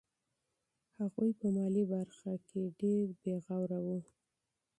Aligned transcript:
هغوی 0.99 1.31
په 1.39 1.47
مالي 1.55 1.83
برخه 1.93 2.31
کې 2.47 2.61
ډېر 2.81 3.05
بې 3.21 3.35
پروا 3.45 3.79
وو. 3.85 3.99